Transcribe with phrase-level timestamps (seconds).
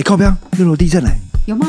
[0.00, 0.34] 哎，靠边！
[0.52, 1.10] 六楼地震嘞！
[1.44, 1.66] 有吗？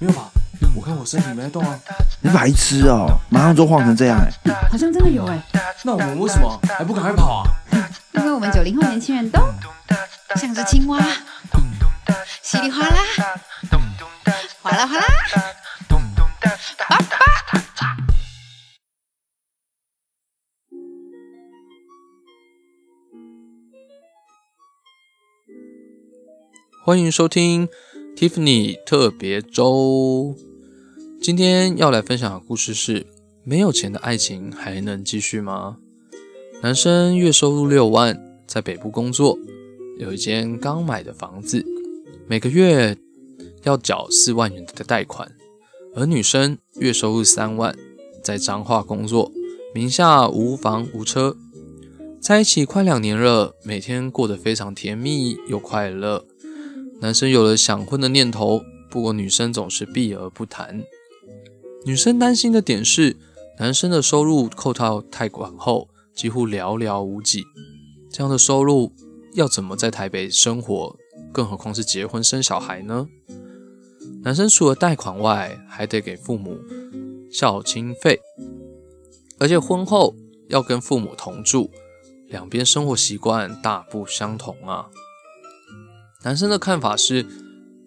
[0.00, 0.28] 没有吧？
[0.74, 1.78] 我看我身体没在动啊。
[2.20, 3.16] 你白痴哦！
[3.28, 4.52] 马上就晃成这样哎！
[4.68, 5.40] 好像真的有哎。
[5.84, 7.88] 那我们为什么还不赶快跑啊？
[8.14, 9.40] 因为我们九零后年轻人都
[10.34, 10.98] 像只青蛙，
[12.42, 12.96] 稀里哗啦，
[14.60, 15.04] 哗啦哗啦，
[26.88, 27.68] 欢迎收听
[28.16, 30.34] Tiffany 特别周。
[31.20, 33.06] 今天要来分享的故事是：
[33.44, 35.76] 没有钱的爱情还能继续吗？
[36.62, 39.38] 男生月收入六万，在北部工作，
[39.98, 41.62] 有一间刚买的房子，
[42.26, 42.96] 每个月
[43.64, 45.30] 要缴四万元的贷款。
[45.94, 47.76] 而女生月收入三万，
[48.24, 49.30] 在彰化工作，
[49.74, 51.36] 名下无房无车，
[52.18, 56.24] 在一起快两年了，每天过得非常甜蜜又快乐。
[57.00, 60.82] 男生有了想婚的念头，不过女生总是避而不谈。
[61.84, 63.16] 女生担心的点是，
[63.58, 67.44] 男生的收入扣到贷款后几乎寥寥无几，
[68.10, 68.92] 这样的收入
[69.34, 70.96] 要怎么在台北生活？
[71.32, 73.06] 更何况是结婚生小孩呢？
[74.22, 76.58] 男生除了贷款外，还得给父母
[77.30, 78.18] 孝亲费，
[79.38, 80.16] 而且婚后
[80.48, 81.70] 要跟父母同住，
[82.26, 84.88] 两边生活习惯大不相同啊。
[86.28, 87.24] 男生的看法是，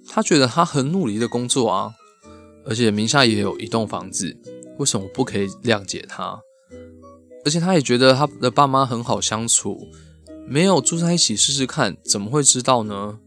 [0.10, 1.94] 他觉得他很努力的工作啊，
[2.66, 4.36] 而且名下也有一栋房子，
[4.80, 6.42] 为什么不可以谅解他？
[7.46, 9.88] 而且他也觉得他的爸妈很好相处，
[10.48, 13.20] 没有住在一起试试看，怎么会知道呢？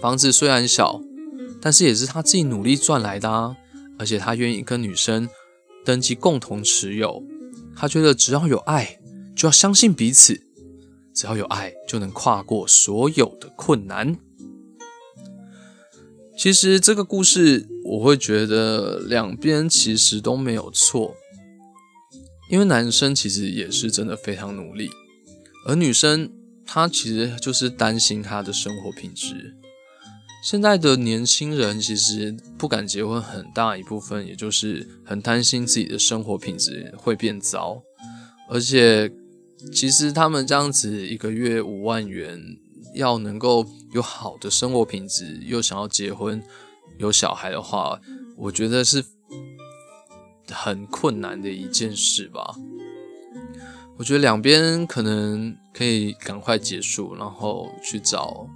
[0.00, 1.02] 房子虽然小，
[1.60, 3.54] 但是也是他自己努力赚来的啊，
[3.98, 5.28] 而且他愿意跟女生
[5.84, 7.22] 登记共同持有，
[7.76, 8.98] 他觉得只要有爱，
[9.36, 10.46] 就要相信彼此。
[11.20, 14.16] 只要有爱，就能跨过所有的困难。
[16.34, 21.14] 其实这个故事，我会觉得两边其实都没有错，
[22.50, 24.88] 因为男生其实也是真的非常努力，
[25.66, 26.32] 而女生
[26.64, 29.54] 她其实就是担心她的生活品质。
[30.42, 37.82] 现在的年轻人其实不敢结婚，很大一部分也就是很担心自己的生活品质会变糟，
[38.48, 39.12] 而且。
[39.72, 42.58] 其实他们这样子一个月五万元，
[42.94, 46.42] 要能够有好的生活品质，又想要结婚
[46.98, 48.00] 有小孩的话，
[48.36, 49.04] 我觉得是
[50.50, 52.54] 很困难的一件事吧。
[53.98, 58.48] 我觉得两边可能可以赶快结束，然后去找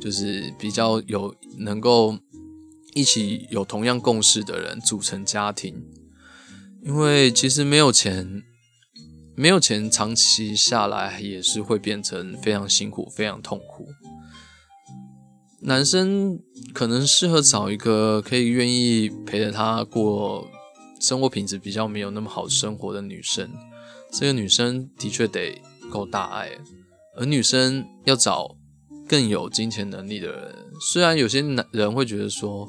[0.00, 2.16] 就是比较有能够
[2.94, 5.84] 一起有同样共识的人组成家庭，
[6.82, 8.42] 因为其实没有钱。
[9.38, 13.86] 没有钱，长期下来也是会变成非常辛苦、非常痛苦。
[15.60, 16.38] 男生
[16.72, 20.48] 可能适合找一个可以愿意陪着他过
[21.00, 23.50] 生活品质比较没有那么好生活的女生。
[24.10, 25.60] 这个女生的确得
[25.90, 26.50] 够大爱，
[27.16, 28.56] 而女生要找
[29.06, 30.54] 更有金钱能力的人。
[30.80, 32.66] 虽然有些男人会觉得说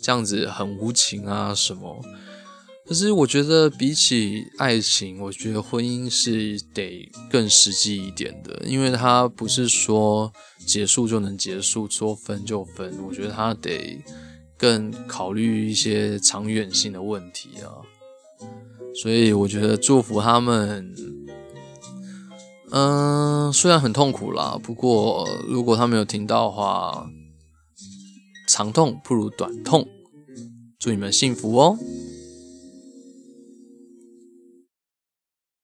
[0.00, 2.02] 这样子很无情啊什么。
[2.86, 10.32] 可是我觉得比起爱情，我觉得婚姻是得更实际一点的，因为它不是说
[10.64, 12.96] 结束就能结束，说分就分。
[13.04, 14.00] 我觉得它得
[14.56, 17.82] 更考虑一些长远性的问题啊。
[18.94, 20.94] 所以我觉得祝福他们，
[22.70, 27.10] 嗯，虽然很痛苦啦，不过如果他没有听到的话，
[28.48, 29.88] 长痛不如短痛。
[30.78, 31.76] 祝你们幸福哦。